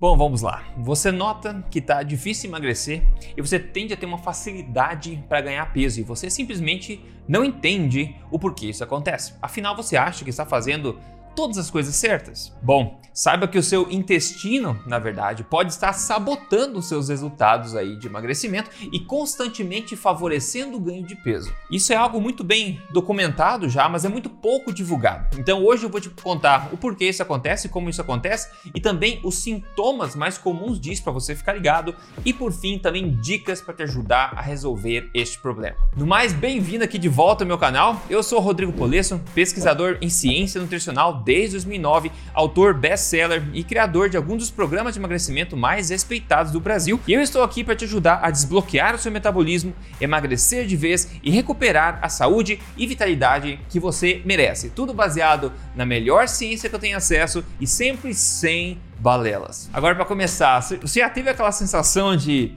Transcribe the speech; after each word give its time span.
Bom, 0.00 0.16
vamos 0.16 0.40
lá. 0.40 0.64
Você 0.78 1.12
nota 1.12 1.62
que 1.70 1.78
está 1.78 2.02
difícil 2.02 2.48
emagrecer 2.48 3.02
e 3.36 3.42
você 3.42 3.58
tende 3.58 3.92
a 3.92 3.96
ter 3.98 4.06
uma 4.06 4.16
facilidade 4.16 5.22
para 5.28 5.42
ganhar 5.42 5.70
peso 5.74 6.00
e 6.00 6.02
você 6.02 6.30
simplesmente 6.30 7.04
não 7.28 7.44
entende 7.44 8.16
o 8.30 8.38
porquê 8.38 8.70
isso 8.70 8.82
acontece. 8.82 9.34
Afinal, 9.42 9.76
você 9.76 9.98
acha 9.98 10.24
que 10.24 10.30
está 10.30 10.46
fazendo 10.46 10.98
todas 11.36 11.58
as 11.58 11.68
coisas 11.68 11.94
certas? 11.94 12.50
Bom, 12.62 12.98
saiba 13.12 13.48
que 13.48 13.58
o 13.58 13.62
seu 13.62 13.90
intestino, 13.90 14.78
na 14.86 14.98
verdade, 14.98 15.44
pode 15.44 15.72
estar 15.72 15.92
sabotando 15.92 16.78
os 16.78 16.86
seus 16.86 17.08
resultados 17.08 17.74
aí 17.74 17.96
de 17.96 18.06
emagrecimento 18.06 18.70
e 18.92 19.00
constantemente 19.00 19.96
favorecendo 19.96 20.76
o 20.76 20.80
ganho 20.80 21.04
de 21.04 21.14
peso. 21.16 21.52
Isso 21.70 21.92
é 21.92 21.96
algo 21.96 22.20
muito 22.20 22.42
bem 22.42 22.80
documentado 22.92 23.68
já, 23.68 23.88
mas 23.88 24.04
é 24.04 24.08
muito 24.08 24.30
pouco 24.30 24.72
divulgado. 24.72 25.38
Então 25.38 25.64
hoje 25.64 25.84
eu 25.84 25.90
vou 25.90 26.00
te 26.00 26.10
contar 26.10 26.68
o 26.72 26.76
porquê 26.76 27.08
isso 27.08 27.22
acontece, 27.22 27.68
como 27.68 27.90
isso 27.90 28.00
acontece 28.00 28.48
e 28.74 28.80
também 28.80 29.20
os 29.24 29.36
sintomas 29.36 30.14
mais 30.14 30.38
comuns 30.38 30.80
disso 30.80 31.02
para 31.02 31.12
você 31.12 31.34
ficar 31.34 31.52
ligado 31.52 31.94
e 32.24 32.32
por 32.32 32.52
fim 32.52 32.78
também 32.78 33.16
dicas 33.20 33.60
para 33.60 33.74
te 33.74 33.82
ajudar 33.82 34.32
a 34.36 34.40
resolver 34.40 35.10
este 35.14 35.38
problema. 35.38 35.76
No 35.96 36.06
mais, 36.06 36.32
bem-vindo 36.32 36.84
aqui 36.84 36.98
de 36.98 37.08
volta 37.08 37.44
ao 37.44 37.48
meu 37.48 37.58
canal. 37.58 38.00
Eu 38.08 38.22
sou 38.22 38.40
Rodrigo 38.40 38.72
Polesso, 38.72 39.20
pesquisador 39.34 39.98
em 40.00 40.08
ciência 40.08 40.60
nutricional 40.60 41.22
desde 41.22 41.56
2009, 41.56 42.10
autor 42.34 42.74
best-seller 43.10 43.42
e 43.52 43.64
criador 43.64 44.08
de 44.08 44.16
alguns 44.16 44.38
dos 44.38 44.50
programas 44.50 44.94
de 44.94 45.00
emagrecimento 45.00 45.56
mais 45.56 45.90
respeitados 45.90 46.52
do 46.52 46.60
Brasil. 46.60 47.00
E 47.06 47.12
eu 47.12 47.20
estou 47.20 47.42
aqui 47.42 47.64
para 47.64 47.74
te 47.74 47.84
ajudar 47.84 48.20
a 48.22 48.30
desbloquear 48.30 48.94
o 48.94 48.98
seu 48.98 49.10
metabolismo, 49.10 49.74
emagrecer 50.00 50.66
de 50.66 50.76
vez 50.76 51.10
e 51.22 51.30
recuperar 51.30 51.98
a 52.02 52.08
saúde 52.08 52.60
e 52.76 52.86
vitalidade 52.86 53.60
que 53.68 53.80
você 53.80 54.22
merece. 54.24 54.70
Tudo 54.70 54.94
baseado 54.94 55.52
na 55.74 55.84
melhor 55.84 56.28
ciência 56.28 56.68
que 56.68 56.74
eu 56.74 56.80
tenho 56.80 56.96
acesso 56.96 57.44
e 57.60 57.66
sempre 57.66 58.14
sem 58.14 58.80
balelas. 58.98 59.68
Agora 59.72 59.94
para 59.94 60.04
começar, 60.04 60.60
você 60.60 61.00
já 61.00 61.10
teve 61.10 61.28
aquela 61.30 61.52
sensação 61.52 62.16
de 62.16 62.56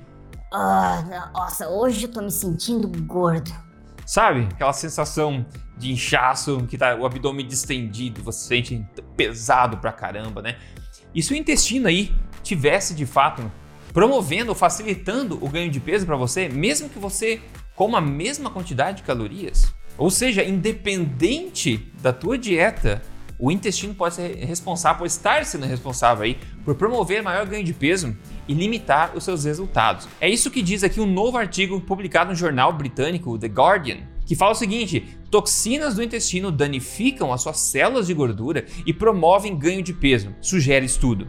ah, 0.55 1.31
nossa, 1.33 1.67
hoje 1.67 2.05
eu 2.05 2.11
tô 2.11 2.21
me 2.21 2.29
sentindo 2.29 2.87
gordo. 3.05 3.51
Sabe? 4.05 4.47
Aquela 4.51 4.73
sensação 4.73 5.43
de 5.83 5.91
inchaço, 5.91 6.65
que 6.67 6.77
tá 6.77 6.95
o 6.95 7.05
abdômen 7.05 7.45
distendido, 7.45 8.23
você 8.23 8.47
sente 8.47 8.85
pesado 9.15 9.77
pra 9.77 9.91
caramba, 9.91 10.41
né? 10.41 10.57
E 11.13 11.21
se 11.21 11.33
o 11.33 11.35
intestino 11.35 11.87
aí 11.87 12.11
tivesse 12.41 12.95
de 12.95 13.05
fato 13.05 13.51
promovendo 13.93 14.49
ou 14.49 14.55
facilitando 14.55 15.37
o 15.43 15.49
ganho 15.49 15.69
de 15.69 15.79
peso 15.79 16.05
para 16.05 16.15
você, 16.15 16.49
mesmo 16.49 16.89
que 16.89 16.97
você 16.97 17.41
coma 17.75 17.99
a 17.99 18.01
mesma 18.01 18.49
quantidade 18.49 18.97
de 18.97 19.03
calorias, 19.03 19.71
ou 19.97 20.09
seja, 20.09 20.43
independente 20.43 21.91
da 22.01 22.11
tua 22.11 22.37
dieta, 22.37 23.01
o 23.37 23.51
intestino 23.51 23.93
pode 23.93 24.15
ser 24.15 24.35
responsável, 24.37 24.99
pode 24.99 25.11
estar 25.11 25.45
sendo 25.45 25.65
responsável 25.65 26.23
aí 26.23 26.39
por 26.63 26.75
promover 26.75 27.21
maior 27.21 27.45
ganho 27.45 27.63
de 27.63 27.73
peso 27.73 28.15
e 28.47 28.53
limitar 28.53 29.15
os 29.15 29.23
seus 29.23 29.43
resultados. 29.43 30.07
É 30.19 30.29
isso 30.29 30.49
que 30.49 30.61
diz 30.61 30.83
aqui 30.83 30.99
um 30.99 31.05
novo 31.05 31.37
artigo 31.37 31.79
publicado 31.81 32.29
no 32.29 32.35
jornal 32.35 32.71
britânico 32.73 33.37
The 33.37 33.47
Guardian, 33.47 34.12
que 34.25 34.35
fala 34.35 34.51
o 34.51 34.55
seguinte: 34.55 35.17
toxinas 35.29 35.95
do 35.95 36.03
intestino 36.03 36.51
danificam 36.51 37.33
as 37.33 37.41
suas 37.41 37.57
células 37.59 38.07
de 38.07 38.13
gordura 38.13 38.65
e 38.85 38.93
promovem 38.93 39.57
ganho 39.57 39.81
de 39.81 39.93
peso, 39.93 40.35
sugere 40.41 40.85
estudo. 40.85 41.27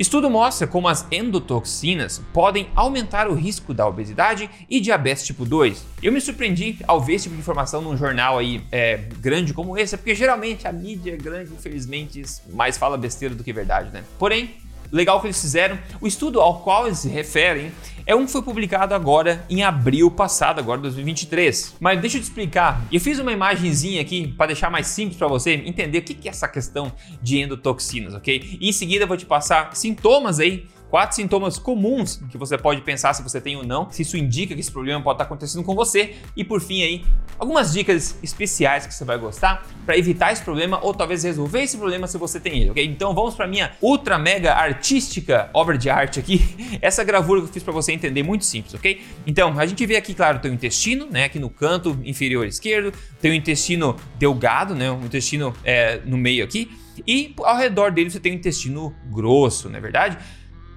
Estudo 0.00 0.30
mostra 0.30 0.66
como 0.66 0.88
as 0.88 1.06
endotoxinas 1.10 2.22
podem 2.32 2.70
aumentar 2.74 3.28
o 3.28 3.34
risco 3.34 3.74
da 3.74 3.86
obesidade 3.86 4.48
e 4.70 4.80
diabetes 4.80 5.26
tipo 5.26 5.44
2. 5.44 5.84
Eu 6.02 6.10
me 6.10 6.22
surpreendi 6.22 6.78
ao 6.88 7.02
ver 7.02 7.16
esse 7.16 7.24
tipo 7.24 7.34
de 7.34 7.42
informação 7.42 7.82
num 7.82 7.94
jornal 7.98 8.38
aí 8.38 8.64
é, 8.72 8.96
grande 9.18 9.52
como 9.52 9.76
esse, 9.76 9.94
porque 9.98 10.14
geralmente 10.14 10.66
a 10.66 10.72
mídia 10.72 11.18
grande, 11.18 11.52
infelizmente, 11.52 12.22
mais 12.48 12.78
fala 12.78 12.96
besteira 12.96 13.34
do 13.34 13.44
que 13.44 13.52
verdade, 13.52 13.90
né? 13.90 14.02
Porém, 14.18 14.54
legal 14.90 15.20
que 15.20 15.26
eles 15.26 15.40
fizeram. 15.40 15.78
O 16.00 16.06
estudo 16.06 16.40
ao 16.40 16.60
qual 16.60 16.86
eles 16.86 16.98
se 16.98 17.08
referem 17.08 17.72
é 18.06 18.14
um 18.14 18.26
que 18.26 18.32
foi 18.32 18.42
publicado 18.42 18.94
agora 18.94 19.44
em 19.48 19.62
abril 19.62 20.10
passado, 20.10 20.58
agora 20.58 20.80
2023. 20.80 21.76
Mas 21.78 22.00
deixa 22.00 22.16
eu 22.16 22.20
te 22.20 22.24
explicar. 22.24 22.84
Eu 22.90 23.00
fiz 23.00 23.18
uma 23.18 23.32
imagenzinha 23.32 24.00
aqui 24.00 24.28
para 24.28 24.46
deixar 24.46 24.70
mais 24.70 24.86
simples 24.88 25.16
para 25.16 25.28
você 25.28 25.52
entender 25.52 25.98
o 25.98 26.02
que 26.02 26.28
é 26.28 26.30
essa 26.30 26.48
questão 26.48 26.92
de 27.22 27.40
endotoxinas, 27.40 28.14
ok? 28.14 28.58
E 28.60 28.68
em 28.68 28.72
seguida 28.72 29.04
eu 29.04 29.08
vou 29.08 29.16
te 29.16 29.26
passar 29.26 29.76
sintomas 29.76 30.40
aí 30.40 30.66
Quatro 30.90 31.14
sintomas 31.14 31.56
comuns 31.56 32.20
que 32.30 32.36
você 32.36 32.58
pode 32.58 32.80
pensar 32.80 33.14
se 33.14 33.22
você 33.22 33.40
tem 33.40 33.54
ou 33.54 33.64
não, 33.64 33.88
se 33.92 34.02
isso 34.02 34.16
indica 34.16 34.54
que 34.54 34.60
esse 34.60 34.72
problema 34.72 35.00
pode 35.00 35.14
estar 35.14 35.24
acontecendo 35.24 35.62
com 35.62 35.72
você. 35.72 36.16
E 36.36 36.42
por 36.42 36.60
fim 36.60 36.82
aí, 36.82 37.04
algumas 37.38 37.72
dicas 37.72 38.18
especiais 38.24 38.88
que 38.88 38.92
você 38.92 39.04
vai 39.04 39.16
gostar 39.16 39.64
para 39.86 39.96
evitar 39.96 40.32
esse 40.32 40.42
problema 40.42 40.80
ou 40.82 40.92
talvez 40.92 41.22
resolver 41.22 41.62
esse 41.62 41.78
problema 41.78 42.08
se 42.08 42.18
você 42.18 42.40
tem 42.40 42.62
ele, 42.62 42.70
ok? 42.70 42.84
Então 42.84 43.14
vamos 43.14 43.36
para 43.36 43.46
minha 43.46 43.70
ultra 43.80 44.18
mega 44.18 44.52
artística 44.52 45.48
obra 45.54 45.78
de 45.78 45.88
arte 45.88 46.18
aqui. 46.18 46.42
Essa 46.82 47.04
gravura 47.04 47.40
que 47.40 47.46
eu 47.46 47.52
fiz 47.52 47.62
para 47.62 47.72
você 47.72 47.92
entender 47.92 48.24
muito 48.24 48.44
simples, 48.44 48.74
ok? 48.74 49.00
Então 49.24 49.56
a 49.60 49.66
gente 49.66 49.86
vê 49.86 49.94
aqui, 49.94 50.12
claro, 50.12 50.38
o 50.38 50.40
teu 50.40 50.52
intestino, 50.52 51.06
né? 51.08 51.24
Aqui 51.24 51.38
no 51.38 51.48
canto 51.48 51.96
inferior 52.04 52.48
esquerdo, 52.48 52.92
tem 53.20 53.30
o 53.30 53.34
intestino 53.34 53.94
delgado, 54.18 54.74
né? 54.74 54.90
O 54.90 55.04
intestino 55.04 55.54
é, 55.62 56.00
no 56.04 56.18
meio 56.18 56.42
aqui. 56.42 56.68
E 57.06 57.34
ao 57.38 57.56
redor 57.56 57.92
dele 57.92 58.10
você 58.10 58.20
tem 58.20 58.32
o 58.32 58.34
intestino 58.34 58.94
grosso, 59.10 59.68
não 59.68 59.78
é 59.78 59.80
verdade? 59.80 60.18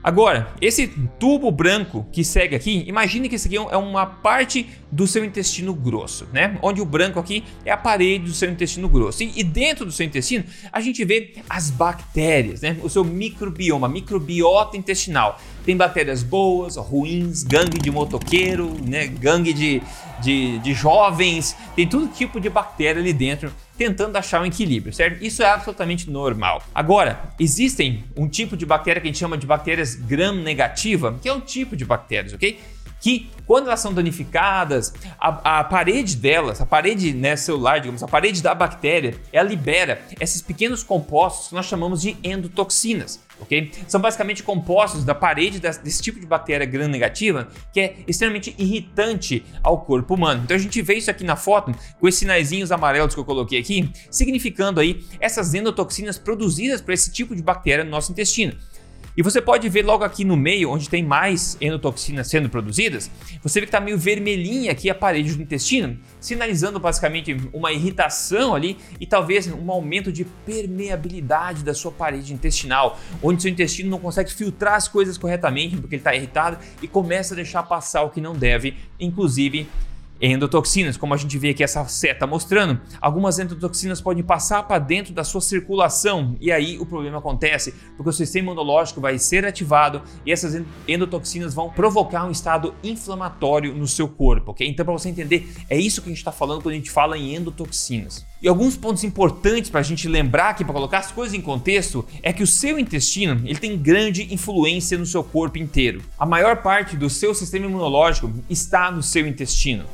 Agora, 0.03 0.53
esse 0.59 0.88
tubo 1.18 1.50
branco 1.50 2.06
que 2.12 2.25
segue 2.25 2.53
aqui, 2.56 2.84
imagine 2.88 3.30
que 3.30 3.36
esse 3.36 3.47
aqui 3.47 3.56
é 3.56 3.78
uma 3.78 4.06
parte 4.06 4.68
do 4.91 5.08
seu 5.08 5.24
intestino 5.24 5.74
grosso, 5.74 6.28
né? 6.34 6.59
Onde 6.62 6.81
o 6.81 6.86
branco 6.86 7.19
aqui 7.19 7.44
é 7.66 7.72
a 7.72 7.78
parede 7.78 8.25
do 8.25 8.34
seu 8.34 8.52
intestino 8.52 8.90
grosso. 8.90 9.24
E, 9.24 9.44
dentro 9.44 9.86
do 9.86 9.94
seu 9.94 10.06
intestino, 10.06 10.44
a 10.74 10.81
gente 10.81 11.06
vê 11.06 11.36
as 11.50 11.72
bactérias, 11.72 12.62
né? 12.62 12.78
O 12.84 12.90
seu 12.90 13.06
microbioma, 13.06 13.88
microbiota 13.88 14.75
intestinal. 14.75 15.40
Tem 15.66 15.78
bactérias 15.78 16.22
boas, 16.22 16.75
ruins, 16.75 17.44
gangue 17.44 17.80
de 17.80 17.90
motoqueiro, 17.90 18.75
né? 18.85 19.08
Gangue 19.08 19.53
de, 19.53 19.81
de, 20.23 20.59
de 20.59 20.73
jovens, 20.73 21.56
tem 21.75 21.88
todo 21.88 22.07
tipo 22.07 22.39
de 22.39 22.50
bactéria 22.50 23.01
ali 23.01 23.13
dentro 23.13 23.51
tentando 23.78 24.16
achar 24.16 24.41
um 24.41 24.45
equilíbrio, 24.45 24.94
certo? 24.94 25.23
Isso 25.23 25.41
é 25.44 25.47
absolutamente 25.47 26.09
normal. 26.09 26.63
Agora, 26.73 27.34
existem 27.39 28.03
um 28.16 28.28
tipo 28.28 28.56
de 28.56 28.66
bactéria 28.66 29.01
que 29.01 29.07
a 29.07 29.11
gente 29.11 29.19
chama 29.19 29.38
de 29.38 29.47
bactérias 29.47 29.95
gram-negativa, 29.95 31.17
que 31.22 31.28
é 31.28 31.34
um 31.34 31.41
tipo 31.41 31.75
de 31.75 31.84
bactérias, 31.84 32.34
ok? 32.34 32.59
Que 33.03 33.30
quando 33.46 33.68
elas 33.68 33.81
são 33.81 33.94
danificadas, 33.94 34.94
a, 35.19 35.59
a 35.59 35.64
parede 35.66 36.16
delas, 36.16 36.62
a 36.62 36.66
parede 36.66 37.14
né, 37.14 37.36
celular, 37.36 37.80
digamos, 37.80 38.02
a 38.02 38.08
parede 38.08 38.41
da 38.41 38.56
bactéria, 38.56 39.19
ela 39.34 39.50
libera 39.50 40.02
esses 40.22 40.41
pequenos 40.41 40.84
compostos 40.84 41.50
que 41.50 41.53
nós 41.53 41.66
chamamos 41.66 42.02
de 42.02 42.16
endotoxinas. 42.24 43.19
ok? 43.41 43.74
São 43.90 44.00
basicamente 44.00 44.41
compostos 44.41 45.03
da 45.03 45.14
parede 45.14 45.59
desse 45.59 46.02
tipo 46.02 46.18
de 46.18 46.25
bactéria 46.25 46.66
gram-negativa 46.66 47.50
que 47.74 47.81
é 47.81 47.97
extremamente 48.08 48.56
irritante 48.58 49.44
ao 49.62 49.81
corpo 49.81 50.14
humano. 50.14 50.44
Então 50.46 50.56
a 50.56 50.59
gente 50.59 50.81
vê 50.81 50.94
isso 50.94 51.12
aqui 51.12 51.25
na 51.25 51.35
foto 51.35 51.75
com 52.00 52.08
esses 52.08 52.20
sinaizinhos 52.20 52.72
amarelos 52.72 53.14
que 53.14 53.20
eu 53.20 53.25
coloquei 53.25 53.59
aqui, 53.59 53.91
significando 54.09 54.80
aí 54.80 55.03
essas 55.20 55.53
endotoxinas 55.53 56.18
produzidas 56.18 56.80
por 56.80 56.94
esse 56.94 57.12
tipo 57.12 57.35
de 57.35 57.41
bactéria 57.41 57.84
no 57.84 57.91
nosso 57.91 58.14
intestino. 58.14 58.56
E 59.16 59.22
você 59.22 59.40
pode 59.40 59.69
ver 59.69 59.85
logo 59.85 60.03
aqui 60.03 60.25
no 60.25 60.35
meio, 60.35 60.72
onde 60.72 60.90
tem 60.90 61.03
mais 61.03 61.56
endotoxinas 61.62 62.28
sendo 62.28 62.50
produzidas, 62.50 63.12
você 63.44 63.59
vê 63.59 63.68
que 63.68 63.69
está 63.69 63.79
meio 63.79 63.96
vermelhinha 63.96 64.72
aqui 64.72 64.90
a 64.90 64.96
parede 64.96 65.35
do 65.35 65.44
intestino, 65.44 66.00
sinalizando 66.19 66.79
basicamente 66.79 67.38
uma 67.53 67.72
irritação 67.72 68.56
ali 68.56 68.75
e 69.00 69.06
talvez 69.06 69.47
um 69.47 69.72
aumento 69.72 70.12
de 70.12 70.25
permeabilidade 70.25 71.63
da 71.63 71.75
sua 71.75 71.91
parede 71.91 72.34
intestinal, 72.34 73.00
onde 73.22 73.44
seu 73.44 73.52
intestino 73.52 73.88
não 73.88 74.00
consegue 74.00 74.34
filtrar 74.34 74.73
as 74.73 74.88
coisas 74.88 75.16
corretamente 75.16 75.78
porque 75.78 75.94
ele 75.96 76.00
está 76.00 76.16
irritado 76.16 76.57
e 76.81 76.88
começa 76.88 77.35
a 77.35 77.35
deixar 77.35 77.62
passar 77.62 78.02
o 78.02 78.09
que 78.09 78.19
não 78.19 78.34
deve, 78.34 78.75
inclusive 79.00 79.68
endotoxinas, 80.31 80.95
como 80.95 81.13
a 81.13 81.17
gente 81.17 81.38
vê 81.38 81.50
aqui 81.50 81.63
essa 81.63 81.84
seta 81.85 82.25
mostrando, 82.25 82.79
algumas 83.01 83.39
endotoxinas 83.39 84.00
podem 84.00 84.23
passar 84.23 84.63
para 84.63 84.79
dentro 84.79 85.13
da 85.13 85.23
sua 85.23 85.41
circulação 85.41 86.38
e 86.39 86.51
aí 86.51 86.79
o 86.79 86.85
problema 86.85 87.17
acontece, 87.17 87.73
porque 87.97 88.09
o 88.09 88.13
sistema 88.13 88.47
imunológico 88.47 89.01
vai 89.01 89.19
ser 89.19 89.45
ativado 89.45 90.01
e 90.25 90.31
essas 90.31 90.63
endotoxinas 90.87 91.53
vão 91.53 91.70
provocar 91.70 92.25
um 92.25 92.31
estado 92.31 92.73
inflamatório 92.84 93.75
no 93.75 93.87
seu 93.87 94.08
corpo, 94.08 94.52
ok? 94.52 94.67
Então, 94.67 94.85
para 94.85 94.93
você 94.93 95.09
entender, 95.09 95.52
é 95.70 95.78
isso 95.78 96.02
que 96.02 96.08
a 96.08 96.11
gente 96.11 96.20
está 96.20 96.31
falando 96.31 96.61
quando 96.61 96.73
a 96.73 96.78
gente 96.78 96.91
fala 96.91 97.17
em 97.17 97.35
endotoxinas. 97.35 98.25
E 98.41 98.47
alguns 98.47 98.75
pontos 98.75 99.03
importantes 99.03 99.70
para 99.70 99.79
a 99.79 99.84
gente 99.84 100.08
lembrar 100.08 100.49
aqui, 100.49 100.64
para 100.64 100.73
colocar 100.73 100.99
as 100.99 101.11
coisas 101.11 101.34
em 101.34 101.41
contexto, 101.41 102.05
é 102.22 102.34
que 102.34 102.43
o 102.43 102.47
seu 102.47 102.78
intestino 102.78 103.41
ele 103.46 103.59
tem 103.59 103.78
grande 103.78 104.34
influência 104.34 104.97
no 104.97 105.05
seu 105.05 105.23
corpo 105.23 105.58
inteiro. 105.58 106.02
A 106.20 106.25
maior 106.25 106.61
parte 106.61 106.97
do 106.97 107.09
seu 107.09 107.34
sistema 107.34 107.66
imunológico 107.66 108.31
está 108.49 108.91
no 108.91 109.02
seu 109.02 109.25
intestino. 109.25 109.85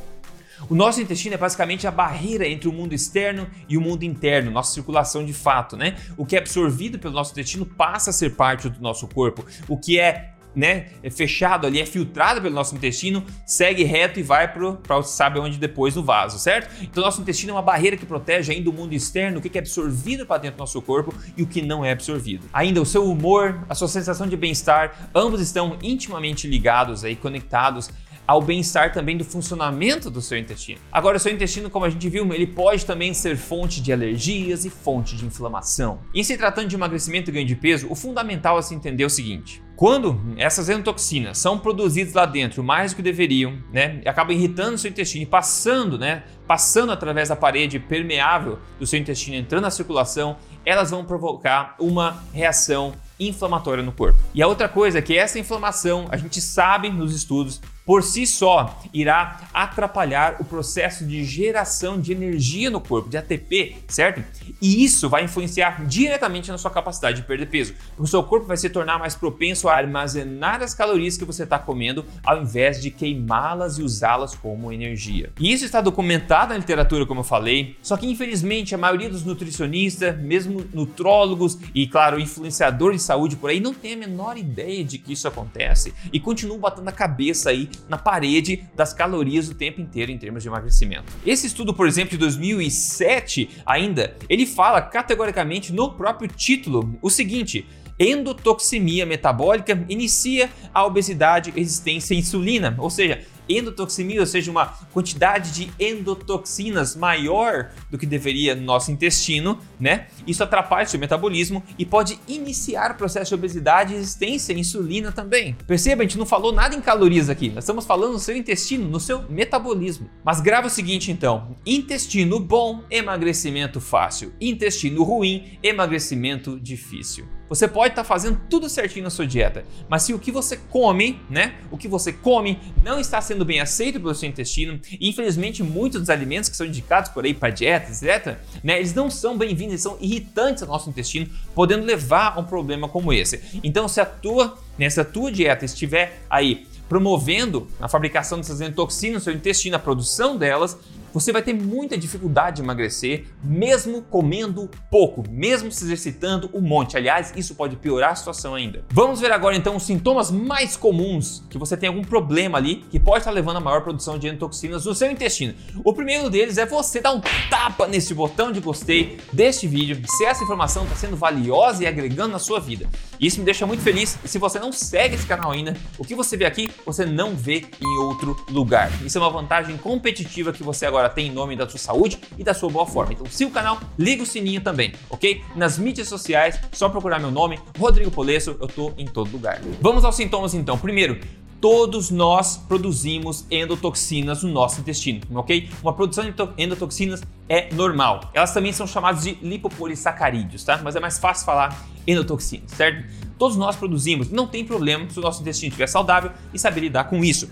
O 0.68 0.74
nosso 0.74 1.00
intestino 1.00 1.34
é 1.34 1.38
basicamente 1.38 1.86
a 1.86 1.90
barreira 1.90 2.46
entre 2.46 2.68
o 2.68 2.72
mundo 2.72 2.92
externo 2.92 3.48
e 3.68 3.76
o 3.76 3.80
mundo 3.80 4.02
interno, 4.02 4.50
nossa 4.50 4.74
circulação 4.74 5.24
de 5.24 5.32
fato, 5.32 5.76
né? 5.76 5.96
O 6.16 6.26
que 6.26 6.36
é 6.36 6.38
absorvido 6.38 6.98
pelo 6.98 7.14
nosso 7.14 7.32
intestino 7.32 7.64
passa 7.64 8.10
a 8.10 8.12
ser 8.12 8.36
parte 8.36 8.68
do 8.68 8.80
nosso 8.80 9.08
corpo. 9.08 9.44
O 9.68 9.76
que 9.76 9.98
é 9.98 10.34
né, 10.54 10.88
é 11.02 11.10
fechado 11.10 11.66
ali, 11.66 11.80
é 11.80 11.86
filtrado 11.86 12.40
pelo 12.42 12.54
nosso 12.54 12.74
intestino, 12.74 13.24
segue 13.46 13.84
reto 13.84 14.18
e 14.18 14.22
vai 14.22 14.52
para 14.52 15.02
sabe 15.02 15.38
onde 15.38 15.58
depois 15.58 15.94
no 15.94 16.02
vaso, 16.02 16.38
certo? 16.38 16.70
Então 16.82 17.02
nosso 17.02 17.20
intestino 17.20 17.50
é 17.50 17.54
uma 17.54 17.62
barreira 17.62 17.96
que 17.96 18.04
protege 18.04 18.52
ainda 18.52 18.68
o 18.68 18.72
mundo 18.72 18.92
externo, 18.92 19.38
o 19.38 19.40
que 19.40 19.56
é 19.56 19.60
absorvido 19.60 20.26
para 20.26 20.38
dentro 20.42 20.56
do 20.56 20.60
nosso 20.60 20.80
corpo 20.82 21.14
e 21.36 21.42
o 21.42 21.46
que 21.46 21.62
não 21.62 21.84
é 21.84 21.92
absorvido. 21.92 22.46
Ainda 22.52 22.80
o 22.80 22.86
seu 22.86 23.08
humor, 23.08 23.64
a 23.68 23.74
sua 23.74 23.88
sensação 23.88 24.26
de 24.26 24.36
bem-estar, 24.36 25.10
ambos 25.14 25.40
estão 25.40 25.78
intimamente 25.82 26.48
ligados 26.48 27.04
aí, 27.04 27.14
conectados 27.14 27.90
ao 28.30 28.40
bem-estar 28.40 28.92
também 28.92 29.16
do 29.16 29.24
funcionamento 29.24 30.08
do 30.08 30.22
seu 30.22 30.38
intestino. 30.38 30.78
Agora, 30.92 31.16
o 31.16 31.20
seu 31.20 31.32
intestino, 31.32 31.68
como 31.68 31.84
a 31.84 31.90
gente 31.90 32.08
viu, 32.08 32.32
ele 32.32 32.46
pode 32.46 32.86
também 32.86 33.12
ser 33.12 33.36
fonte 33.36 33.82
de 33.82 33.92
alergias 33.92 34.64
e 34.64 34.70
fonte 34.70 35.16
de 35.16 35.26
inflamação. 35.26 35.98
E 36.14 36.22
se 36.22 36.38
tratando 36.38 36.68
de 36.68 36.76
emagrecimento 36.76 37.28
e 37.28 37.32
ganho 37.32 37.44
de 37.44 37.56
peso, 37.56 37.88
o 37.90 37.96
fundamental 37.96 38.56
é 38.56 38.62
se 38.62 38.72
entender 38.72 39.04
o 39.04 39.10
seguinte: 39.10 39.60
quando 39.74 40.20
essas 40.36 40.68
endotoxinas 40.68 41.38
são 41.38 41.58
produzidas 41.58 42.14
lá 42.14 42.24
dentro 42.24 42.62
mais 42.62 42.92
do 42.92 42.96
que 42.96 43.02
deveriam, 43.02 43.58
né, 43.72 44.00
acabam 44.06 44.36
irritando 44.36 44.76
o 44.76 44.78
seu 44.78 44.92
intestino 44.92 45.24
e 45.24 45.26
passando, 45.26 45.98
né, 45.98 46.22
passando 46.46 46.92
através 46.92 47.30
da 47.30 47.34
parede 47.34 47.80
permeável 47.80 48.60
do 48.78 48.86
seu 48.86 49.00
intestino, 49.00 49.38
entrando 49.38 49.62
na 49.62 49.72
circulação, 49.72 50.36
elas 50.64 50.92
vão 50.92 51.04
provocar 51.04 51.74
uma 51.80 52.22
reação 52.32 52.92
inflamatória 53.18 53.82
no 53.82 53.92
corpo. 53.92 54.18
E 54.34 54.42
a 54.42 54.46
outra 54.46 54.68
coisa 54.68 54.98
é 54.98 55.02
que 55.02 55.16
essa 55.16 55.38
inflamação, 55.38 56.06
a 56.10 56.16
gente 56.16 56.40
sabe 56.40 56.88
nos 56.88 57.14
estudos, 57.14 57.60
por 57.90 58.04
si 58.04 58.24
só 58.24 58.78
irá 58.94 59.40
atrapalhar 59.52 60.36
o 60.38 60.44
processo 60.44 61.04
de 61.04 61.24
geração 61.24 62.00
de 62.00 62.12
energia 62.12 62.70
no 62.70 62.80
corpo, 62.80 63.08
de 63.08 63.16
ATP, 63.16 63.78
certo? 63.88 64.22
E 64.62 64.84
isso 64.84 65.08
vai 65.08 65.24
influenciar 65.24 65.84
diretamente 65.86 66.52
na 66.52 66.56
sua 66.56 66.70
capacidade 66.70 67.16
de 67.16 67.26
perder 67.26 67.46
peso. 67.46 67.74
O 67.98 68.06
seu 68.06 68.22
corpo 68.22 68.46
vai 68.46 68.56
se 68.56 68.70
tornar 68.70 68.96
mais 69.00 69.16
propenso 69.16 69.68
a 69.68 69.74
armazenar 69.74 70.62
as 70.62 70.72
calorias 70.72 71.16
que 71.16 71.24
você 71.24 71.42
está 71.42 71.58
comendo 71.58 72.04
ao 72.22 72.40
invés 72.40 72.80
de 72.80 72.92
queimá-las 72.92 73.78
e 73.78 73.82
usá-las 73.82 74.36
como 74.36 74.70
energia. 74.70 75.32
E 75.40 75.52
isso 75.52 75.64
está 75.64 75.80
documentado 75.80 76.52
na 76.52 76.58
literatura, 76.58 77.04
como 77.04 77.20
eu 77.20 77.24
falei, 77.24 77.76
só 77.82 77.96
que 77.96 78.06
infelizmente 78.06 78.72
a 78.72 78.78
maioria 78.78 79.10
dos 79.10 79.24
nutricionistas, 79.24 80.16
mesmo 80.16 80.64
nutrólogos 80.72 81.58
e, 81.74 81.88
claro, 81.88 82.20
influenciadores 82.20 83.00
de 83.00 83.06
saúde 83.06 83.34
por 83.34 83.50
aí, 83.50 83.58
não 83.58 83.74
tem 83.74 83.94
a 83.94 83.96
menor 83.96 84.38
ideia 84.38 84.84
de 84.84 84.96
que 84.96 85.12
isso 85.12 85.26
acontece 85.26 85.92
e 86.12 86.20
continuam 86.20 86.60
batendo 86.60 86.88
a 86.88 86.92
cabeça 86.92 87.50
aí 87.50 87.68
na 87.88 87.98
parede 87.98 88.64
das 88.74 88.92
calorias 88.92 89.48
o 89.48 89.54
tempo 89.54 89.80
inteiro 89.80 90.10
em 90.10 90.18
termos 90.18 90.42
de 90.42 90.48
emagrecimento. 90.48 91.12
Esse 91.24 91.46
estudo, 91.46 91.74
por 91.74 91.86
exemplo, 91.86 92.10
de 92.12 92.18
2007 92.18 93.62
ainda, 93.64 94.16
ele 94.28 94.46
fala 94.46 94.80
categoricamente 94.82 95.72
no 95.72 95.92
próprio 95.94 96.28
título 96.28 96.98
o 97.00 97.10
seguinte: 97.10 97.66
endotoxemia 97.98 99.04
metabólica 99.04 99.84
inicia 99.88 100.48
a 100.72 100.86
obesidade 100.86 101.50
resistência 101.50 102.16
à 102.16 102.18
insulina, 102.18 102.74
ou 102.78 102.88
seja, 102.88 103.20
endotoxemia, 103.58 104.20
ou 104.20 104.26
seja, 104.26 104.50
uma 104.50 104.66
quantidade 104.92 105.52
de 105.52 105.70
endotoxinas 105.78 106.96
maior 106.96 107.70
do 107.90 107.98
que 107.98 108.06
deveria 108.06 108.54
no 108.54 108.62
nosso 108.62 108.90
intestino, 108.90 109.58
né? 109.78 110.06
Isso 110.26 110.42
atrapalha 110.42 110.86
o 110.86 110.88
seu 110.88 111.00
metabolismo 111.00 111.62
e 111.78 111.84
pode 111.84 112.18
iniciar 112.28 112.92
o 112.92 112.94
processo 112.94 113.30
de 113.30 113.34
obesidade 113.34 113.92
e 113.92 113.96
resistência 113.96 114.54
à 114.54 114.58
insulina 114.58 115.12
também. 115.12 115.56
Perceba, 115.66 116.02
a 116.02 116.04
gente 116.04 116.18
não 116.18 116.26
falou 116.26 116.52
nada 116.52 116.74
em 116.74 116.80
calorias 116.80 117.28
aqui, 117.28 117.48
nós 117.48 117.64
estamos 117.64 117.84
falando 117.84 118.12
no 118.12 118.18
seu 118.18 118.36
intestino, 118.36 118.88
no 118.88 119.00
seu 119.00 119.22
metabolismo. 119.28 120.10
Mas 120.24 120.40
grava 120.40 120.66
o 120.66 120.70
seguinte 120.70 121.10
então: 121.10 121.56
intestino 121.64 122.38
bom, 122.38 122.82
emagrecimento 122.90 123.80
fácil, 123.80 124.32
intestino 124.40 125.02
ruim, 125.02 125.58
emagrecimento 125.62 126.58
difícil. 126.60 127.39
Você 127.50 127.66
pode 127.66 127.88
estar 127.92 128.04
tá 128.04 128.08
fazendo 128.08 128.40
tudo 128.48 128.68
certinho 128.68 129.02
na 129.02 129.10
sua 129.10 129.26
dieta, 129.26 129.64
mas 129.88 130.04
se 130.04 130.14
o 130.14 130.20
que 130.20 130.30
você 130.30 130.56
come, 130.56 131.20
né, 131.28 131.56
o 131.68 131.76
que 131.76 131.88
você 131.88 132.12
come 132.12 132.60
não 132.80 133.00
está 133.00 133.20
sendo 133.20 133.44
bem 133.44 133.60
aceito 133.60 133.98
pelo 133.98 134.14
seu 134.14 134.28
intestino, 134.28 134.80
e 135.00 135.08
infelizmente 135.08 135.60
muitos 135.60 135.98
dos 136.00 136.10
alimentos 136.10 136.48
que 136.48 136.56
são 136.56 136.64
indicados 136.64 137.10
por 137.10 137.24
aí 137.24 137.34
para 137.34 137.50
dieta, 137.50 137.90
etc, 137.90 138.38
né, 138.62 138.78
eles 138.78 138.94
não 138.94 139.10
são 139.10 139.36
bem-vindos, 139.36 139.72
eles 139.72 139.82
são 139.82 139.98
irritantes 140.00 140.62
ao 140.62 140.68
nosso 140.68 140.88
intestino, 140.88 141.28
podendo 141.52 141.84
levar 141.84 142.34
a 142.36 142.40
um 142.40 142.44
problema 142.44 142.88
como 142.88 143.12
esse. 143.12 143.42
Então, 143.64 143.88
se 143.88 144.00
a 144.00 144.06
tua, 144.06 144.56
né, 144.78 144.88
tua 145.12 145.32
dieta 145.32 145.64
estiver 145.64 146.22
aí 146.30 146.68
promovendo 146.88 147.68
a 147.80 147.88
fabricação 147.88 148.38
dessas 148.38 148.60
endotoxinas 148.60 149.14
no 149.14 149.24
seu 149.24 149.32
intestino, 149.32 149.74
a 149.74 149.78
produção 149.78 150.36
delas, 150.36 150.78
você 151.12 151.32
vai 151.32 151.42
ter 151.42 151.52
muita 151.52 151.96
dificuldade 151.96 152.56
de 152.56 152.62
emagrecer, 152.62 153.26
mesmo 153.42 154.02
comendo 154.02 154.70
pouco, 154.90 155.24
mesmo 155.30 155.70
se 155.70 155.84
exercitando 155.84 156.50
um 156.52 156.60
monte. 156.60 156.96
Aliás, 156.96 157.32
isso 157.36 157.54
pode 157.54 157.76
piorar 157.76 158.12
a 158.12 158.14
situação 158.14 158.54
ainda. 158.54 158.84
Vamos 158.90 159.20
ver 159.20 159.32
agora 159.32 159.56
então 159.56 159.76
os 159.76 159.82
sintomas 159.84 160.30
mais 160.30 160.76
comuns 160.76 161.42
que 161.48 161.58
você 161.58 161.76
tem 161.76 161.88
algum 161.88 162.02
problema 162.02 162.58
ali 162.58 162.76
que 162.90 162.98
pode 162.98 163.18
estar 163.18 163.30
levando 163.30 163.56
a 163.56 163.60
maior 163.60 163.82
produção 163.82 164.18
de 164.18 164.28
endotoxinas 164.28 164.84
no 164.84 164.94
seu 164.94 165.10
intestino. 165.10 165.54
O 165.84 165.92
primeiro 165.92 166.30
deles 166.30 166.58
é 166.58 166.66
você 166.66 167.00
dar 167.00 167.12
um 167.12 167.20
tapa 167.48 167.86
nesse 167.86 168.14
botão 168.14 168.52
de 168.52 168.60
gostei 168.60 169.18
deste 169.32 169.66
vídeo, 169.66 170.00
se 170.06 170.24
essa 170.24 170.44
informação 170.44 170.84
está 170.84 170.96
sendo 170.96 171.16
valiosa 171.16 171.82
e 171.82 171.86
agregando 171.86 172.32
na 172.32 172.38
sua 172.38 172.60
vida. 172.60 172.88
Isso 173.20 173.38
me 173.38 173.44
deixa 173.44 173.66
muito 173.66 173.82
feliz. 173.82 174.18
E 174.24 174.28
se 174.28 174.38
você 174.38 174.58
não 174.58 174.72
segue 174.72 175.14
esse 175.14 175.26
canal 175.26 175.50
ainda, 175.50 175.76
o 175.98 176.04
que 176.04 176.14
você 176.14 176.36
vê 176.36 176.46
aqui, 176.46 176.70
você 176.86 177.04
não 177.04 177.36
vê 177.36 177.66
em 177.80 177.98
outro 177.98 178.36
lugar. 178.48 178.90
Isso 179.04 179.18
é 179.18 179.20
uma 179.20 179.30
vantagem 179.30 179.76
competitiva 179.76 180.52
que 180.52 180.62
você 180.62 180.86
agora 180.86 180.99
agora 181.00 181.08
tem 181.08 181.28
em 181.28 181.32
nome 181.32 181.56
da 181.56 181.68
sua 181.68 181.78
saúde 181.78 182.18
e 182.38 182.44
da 182.44 182.54
sua 182.54 182.68
boa 182.68 182.86
forma. 182.86 183.12
Então 183.12 183.26
siga 183.26 183.50
o 183.50 183.52
canal, 183.52 183.80
liga 183.98 184.22
o 184.22 184.26
sininho 184.26 184.60
também, 184.60 184.92
ok? 185.08 185.42
Nas 185.56 185.78
mídias 185.78 186.08
sociais, 186.08 186.60
só 186.72 186.88
procurar 186.88 187.18
meu 187.18 187.30
nome, 187.30 187.58
Rodrigo 187.78 188.10
Polesso, 188.10 188.56
eu 188.60 188.68
tô 188.68 188.92
em 188.96 189.06
todo 189.06 189.30
lugar. 189.30 189.60
Vamos 189.80 190.04
aos 190.04 190.14
sintomas 190.14 190.54
então. 190.54 190.78
Primeiro, 190.78 191.18
todos 191.60 192.10
nós 192.10 192.56
produzimos 192.56 193.46
endotoxinas 193.50 194.42
no 194.42 194.50
nosso 194.50 194.80
intestino, 194.80 195.20
ok? 195.34 195.68
Uma 195.82 195.92
produção 195.92 196.24
de 196.24 196.34
endotoxinas 196.58 197.22
é 197.48 197.72
normal. 197.72 198.30
Elas 198.32 198.52
também 198.52 198.72
são 198.72 198.86
chamadas 198.86 199.24
de 199.24 199.34
lipopolissacarídeos, 199.42 200.64
tá? 200.64 200.80
Mas 200.82 200.96
é 200.96 201.00
mais 201.00 201.18
fácil 201.18 201.44
falar 201.44 201.86
endotoxinas, 202.06 202.70
certo? 202.72 203.06
Todos 203.38 203.56
nós 203.56 203.74
produzimos, 203.74 204.30
não 204.30 204.46
tem 204.46 204.64
problema 204.64 205.08
se 205.08 205.18
o 205.18 205.22
nosso 205.22 205.40
intestino 205.40 205.68
estiver 205.68 205.86
saudável 205.86 206.30
e 206.52 206.58
saber 206.58 206.80
lidar 206.80 207.04
com 207.04 207.24
isso. 207.24 207.50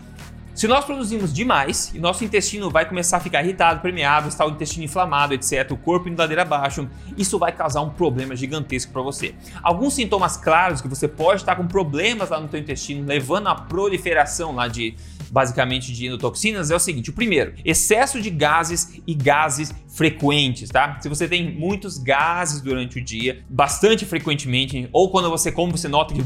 Se 0.58 0.66
nós 0.66 0.84
produzimos 0.84 1.32
demais 1.32 1.93
e 1.94 2.00
nosso 2.00 2.25
intestino 2.25 2.69
vai 2.69 2.84
começar 2.84 3.19
a 3.19 3.20
ficar 3.20 3.44
irritado, 3.44 3.81
permeável, 3.81 4.28
está 4.28 4.44
o 4.44 4.50
intestino 4.50 4.84
inflamado, 4.84 5.32
etc., 5.32 5.70
o 5.70 5.76
corpo 5.76 6.08
indo 6.08 6.19
ladeira 6.19 6.43
abaixo, 6.43 6.88
isso 7.16 7.38
vai 7.38 7.52
causar 7.52 7.81
um 7.81 7.90
problema 7.90 8.34
gigantesco 8.34 8.93
para 8.93 9.00
você. 9.00 9.37
Alguns 9.62 9.94
sintomas 9.94 10.37
claros 10.37 10.81
que 10.81 10.88
você 10.88 11.06
pode 11.06 11.43
estar 11.43 11.55
com 11.55 11.64
problemas 11.69 12.31
lá 12.31 12.40
no 12.40 12.49
teu 12.49 12.58
intestino, 12.58 13.06
levando 13.06 13.46
à 13.46 13.55
proliferação 13.55 14.52
lá 14.52 14.66
de 14.66 14.96
basicamente 15.31 15.93
de 15.93 16.06
endotoxinas 16.06 16.72
é 16.72 16.75
o 16.75 16.81
seguinte: 16.81 17.11
o 17.11 17.12
primeiro, 17.12 17.54
excesso 17.64 18.20
de 18.20 18.28
gases 18.28 19.00
e 19.06 19.14
gases 19.14 19.72
frequentes, 19.98 20.70
tá? 20.70 20.96
Se 21.00 21.08
você 21.08 21.26
tem 21.26 21.52
muitos 21.52 21.98
gases 21.98 22.60
durante 22.60 23.00
o 23.00 23.04
dia, 23.04 23.42
bastante 23.50 24.06
frequentemente, 24.06 24.88
ou 24.92 25.10
quando 25.10 25.28
você 25.28 25.50
come, 25.50 25.72
você 25.72 25.88
nota 25.88 26.14
que 26.14 26.22